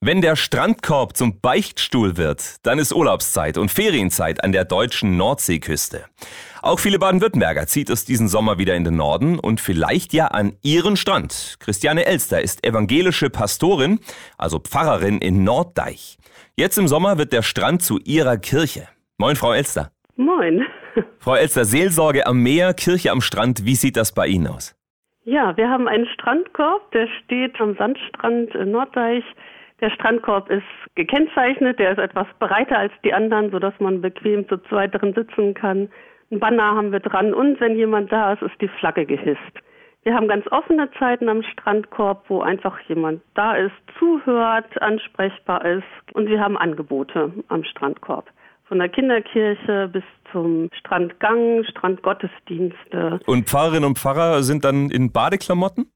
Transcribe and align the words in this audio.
Wenn 0.00 0.20
der 0.20 0.36
Strandkorb 0.36 1.16
zum 1.16 1.40
Beichtstuhl 1.40 2.16
wird, 2.16 2.64
dann 2.64 2.78
ist 2.78 2.94
Urlaubszeit 2.94 3.58
und 3.58 3.68
Ferienzeit 3.68 4.44
an 4.44 4.52
der 4.52 4.64
deutschen 4.64 5.16
Nordseeküste. 5.16 6.04
Auch 6.62 6.78
viele 6.78 7.00
Baden-Württemberger 7.00 7.66
zieht 7.66 7.90
es 7.90 8.04
diesen 8.04 8.28
Sommer 8.28 8.58
wieder 8.58 8.76
in 8.76 8.84
den 8.84 8.94
Norden 8.94 9.40
und 9.40 9.60
vielleicht 9.60 10.12
ja 10.12 10.28
an 10.28 10.52
ihren 10.62 10.96
Strand. 10.96 11.56
Christiane 11.58 12.06
Elster 12.06 12.40
ist 12.40 12.64
evangelische 12.64 13.28
Pastorin, 13.28 13.98
also 14.36 14.60
Pfarrerin 14.60 15.18
in 15.18 15.42
Norddeich. 15.42 16.16
Jetzt 16.56 16.78
im 16.78 16.86
Sommer 16.86 17.18
wird 17.18 17.32
der 17.32 17.42
Strand 17.42 17.82
zu 17.82 17.98
ihrer 17.98 18.36
Kirche. 18.36 18.86
Moin, 19.18 19.34
Frau 19.34 19.52
Elster. 19.52 19.90
Moin. 20.14 20.64
Frau 21.18 21.34
Elster, 21.34 21.64
Seelsorge 21.64 22.24
am 22.24 22.40
Meer, 22.40 22.72
Kirche 22.72 23.10
am 23.10 23.20
Strand, 23.20 23.64
wie 23.64 23.74
sieht 23.74 23.96
das 23.96 24.14
bei 24.14 24.28
Ihnen 24.28 24.46
aus? 24.46 24.76
Ja, 25.24 25.56
wir 25.56 25.68
haben 25.68 25.88
einen 25.88 26.06
Strandkorb, 26.06 26.88
der 26.92 27.08
steht 27.24 27.60
am 27.60 27.74
Sandstrand 27.76 28.54
in 28.54 28.70
Norddeich. 28.70 29.24
Der 29.80 29.90
Strandkorb 29.90 30.50
ist 30.50 30.64
gekennzeichnet, 30.96 31.78
der 31.78 31.92
ist 31.92 31.98
etwas 31.98 32.26
breiter 32.40 32.78
als 32.78 32.92
die 33.04 33.14
anderen, 33.14 33.50
sodass 33.50 33.74
man 33.78 34.00
bequem 34.00 34.48
zu 34.48 34.56
zweit 34.68 34.94
drin 34.94 35.14
sitzen 35.14 35.54
kann. 35.54 35.88
Ein 36.30 36.40
Banner 36.40 36.74
haben 36.74 36.90
wir 36.92 37.00
dran 37.00 37.32
und 37.32 37.60
wenn 37.60 37.76
jemand 37.76 38.10
da 38.10 38.32
ist, 38.32 38.42
ist 38.42 38.60
die 38.60 38.68
Flagge 38.68 39.06
gehisst. 39.06 39.38
Wir 40.02 40.14
haben 40.14 40.28
ganz 40.28 40.46
offene 40.50 40.90
Zeiten 40.98 41.28
am 41.28 41.42
Strandkorb, 41.42 42.24
wo 42.28 42.40
einfach 42.40 42.78
jemand 42.88 43.20
da 43.34 43.54
ist, 43.54 43.74
zuhört, 43.98 44.80
ansprechbar 44.80 45.64
ist 45.64 45.84
und 46.14 46.28
wir 46.28 46.40
haben 46.40 46.56
Angebote 46.56 47.32
am 47.48 47.62
Strandkorb. 47.64 48.28
Von 48.64 48.78
der 48.78 48.88
Kinderkirche 48.88 49.88
bis 49.92 50.04
zum 50.32 50.68
Strandgang, 50.78 51.64
Strandgottesdienste. 51.64 53.20
Und 53.26 53.48
Pfarrerinnen 53.48 53.84
und 53.84 53.98
Pfarrer 53.98 54.42
sind 54.42 54.64
dann 54.64 54.90
in 54.90 55.10
Badeklamotten? 55.12 55.90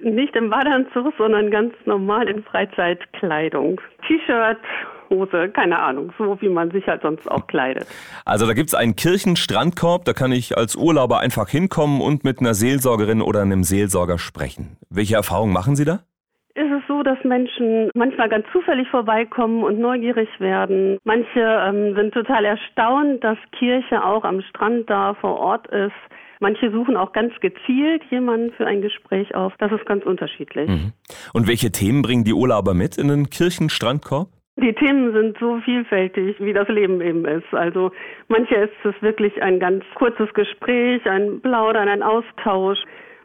Nicht 0.00 0.36
im 0.36 0.50
Badeanzug, 0.50 1.12
sondern 1.18 1.50
ganz 1.50 1.74
normal 1.84 2.28
in 2.28 2.42
Freizeitkleidung. 2.42 3.80
T-Shirt, 4.06 4.58
Hose, 5.10 5.48
keine 5.48 5.78
Ahnung, 5.78 6.12
so 6.18 6.40
wie 6.40 6.48
man 6.48 6.70
sich 6.70 6.86
halt 6.86 7.02
sonst 7.02 7.30
auch 7.30 7.46
kleidet. 7.46 7.86
Also 8.24 8.46
da 8.46 8.52
gibt 8.52 8.68
es 8.68 8.74
einen 8.74 8.94
Kirchenstrandkorb, 8.94 10.04
da 10.04 10.12
kann 10.12 10.32
ich 10.32 10.56
als 10.56 10.76
Urlauber 10.76 11.20
einfach 11.20 11.48
hinkommen 11.48 12.00
und 12.00 12.24
mit 12.24 12.40
einer 12.40 12.54
Seelsorgerin 12.54 13.22
oder 13.22 13.42
einem 13.42 13.64
Seelsorger 13.64 14.18
sprechen. 14.18 14.76
Welche 14.90 15.16
Erfahrungen 15.16 15.52
machen 15.52 15.76
Sie 15.76 15.84
da? 15.84 16.00
ist 16.58 16.72
es 16.72 16.82
so, 16.88 17.02
dass 17.04 17.22
Menschen 17.22 17.90
manchmal 17.94 18.28
ganz 18.28 18.44
zufällig 18.52 18.88
vorbeikommen 18.88 19.62
und 19.62 19.78
neugierig 19.78 20.28
werden. 20.40 20.98
Manche 21.04 21.40
ähm, 21.40 21.94
sind 21.94 22.12
total 22.12 22.44
erstaunt, 22.44 23.22
dass 23.22 23.38
Kirche 23.52 24.04
auch 24.04 24.24
am 24.24 24.42
Strand 24.42 24.90
da 24.90 25.14
vor 25.14 25.38
Ort 25.38 25.68
ist. 25.68 25.94
Manche 26.40 26.70
suchen 26.70 26.96
auch 26.96 27.12
ganz 27.12 27.32
gezielt 27.40 28.02
jemanden 28.10 28.52
für 28.52 28.66
ein 28.66 28.80
Gespräch 28.80 29.34
auf. 29.34 29.52
Das 29.58 29.72
ist 29.72 29.86
ganz 29.86 30.04
unterschiedlich. 30.04 30.68
Mhm. 30.68 30.92
Und 31.32 31.48
welche 31.48 31.72
Themen 31.72 32.02
bringen 32.02 32.24
die 32.24 32.32
Urlauber 32.32 32.74
mit 32.74 32.96
in 32.96 33.08
den 33.08 33.30
Kirchenstrandkorb? 33.30 34.28
Die 34.60 34.72
Themen 34.72 35.12
sind 35.12 35.38
so 35.38 35.60
vielfältig, 35.64 36.36
wie 36.40 36.52
das 36.52 36.68
Leben 36.68 37.00
eben 37.00 37.24
ist. 37.24 37.46
Also 37.52 37.92
manche 38.26 38.56
ist 38.56 38.72
es 38.84 38.94
wirklich 39.00 39.40
ein 39.40 39.60
ganz 39.60 39.84
kurzes 39.94 40.32
Gespräch, 40.34 41.08
ein 41.08 41.40
Plaudern, 41.40 41.88
ein 41.88 42.02
Austausch. 42.02 42.78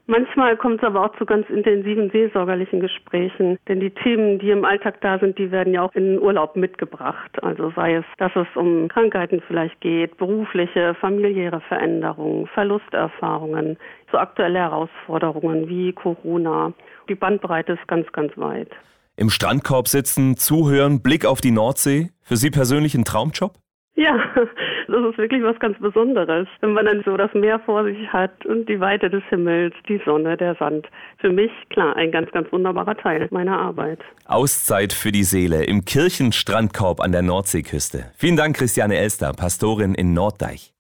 Manchmal 0.06 0.58
kommt 0.58 0.80
es 0.80 0.84
aber 0.84 1.06
auch 1.06 1.18
zu 1.18 1.26
ganz 1.26 1.50
intensiven 1.50 2.09
seelsorgerlichen 2.12 2.82
Gesprächen, 2.82 3.58
denn 3.70 3.80
die 3.80 3.90
Themen, 3.90 4.38
die 4.38 4.50
im 4.50 4.66
Alltag 4.66 5.00
da 5.00 5.18
sind, 5.18 5.38
die 5.38 5.50
werden 5.50 5.73
ja 5.73 5.82
auch 5.84 5.94
in 5.94 6.04
den 6.04 6.22
Urlaub 6.22 6.58
mitgebracht. 6.58 7.32
Also 7.42 7.72
sei 7.73 7.96
es, 7.96 8.06
dass 8.18 8.31
es 8.36 8.48
um 8.56 8.90
Krankheiten 8.90 9.42
vielleicht 9.48 9.80
geht, 9.80 10.18
berufliche, 10.18 10.94
familiäre 10.96 11.62
Veränderungen, 11.62 12.48
Verlusterfahrungen, 12.48 13.78
so 14.12 14.18
aktuelle 14.18 14.59
Herausforderungen 14.59 15.70
wie 15.70 15.94
Corona. 15.94 16.74
Die 17.08 17.16
Bandbreite 17.16 17.74
ist 17.74 17.88
ganz, 17.88 18.12
ganz 18.12 18.38
weit. 18.38 18.72
Im 19.16 19.30
Strandkorb 19.30 19.88
sitzen, 19.88 20.36
zuhören, 20.36 21.02
Blick 21.02 21.26
auf 21.26 21.40
die 21.40 21.52
Nordsee. 21.52 22.09
Für 22.24 22.36
Sie 22.36 22.50
persönlich 22.50 22.94
ein 22.96 23.06
Traumjob? 23.06 23.54
Ja, 23.95 24.17
das 24.36 25.05
ist 25.11 25.17
wirklich 25.17 25.44
was 25.44 25.59
ganz 25.59 25.77
Besonderes, 25.80 26.47
wenn 26.61 26.73
man 26.73 26.86
dann 26.86 27.03
so 27.05 27.16
das 27.16 27.33
Meer 27.33 27.59
vor 27.59 27.83
sich 27.83 28.11
hat 28.11 28.45
und 28.45 28.68
die 28.68 28.79
Weite 28.79 29.09
des 29.09 29.23
Himmels, 29.29 29.75
die 29.88 30.01
Sonne, 30.03 30.35
der 30.35 30.56
Sand. 30.56 30.88
Für 31.19 31.31
mich, 31.31 31.51
klar, 31.69 31.95
ein 31.95 32.12
ganz, 32.12 32.31
ganz 32.31 32.51
wunderbarer 32.51 32.97
Teil 32.97 33.28
meiner 33.31 33.59
Arbeit. 33.59 34.00
Auszeit 34.25 34.94
für 34.94 35.12
die 35.12 35.23
Seele 35.23 35.66
im 35.66 35.85
Kirchenstrandkorb 35.85 37.01
an 37.01 37.12
der 37.12 37.22
Nordseeküste. 37.22 38.12
Vielen 38.16 38.38
Dank, 38.38 38.57
Christiane 38.57 38.97
Elster, 38.97 39.34
Pastorin 39.34 39.94
in 39.94 40.13
Norddeich. 40.13 40.72